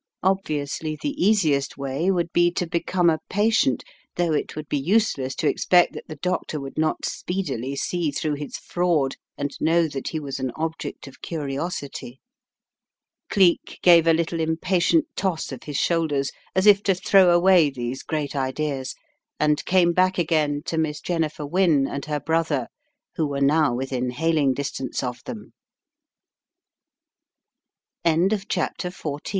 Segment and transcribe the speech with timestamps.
[0.23, 3.83] Obviously the easiest way would be to become a patient,
[4.15, 8.09] though it would be useless to expect that the doctor would not speed ily see
[8.09, 12.19] through his fraud and know that he was an object of curiosity.
[13.29, 18.01] Cleek gave a little impatient toss of his shoulders as if to throw away these
[18.01, 18.95] great ideas,
[19.39, 22.69] and came back again to Miss Jennifer Wynne and her brother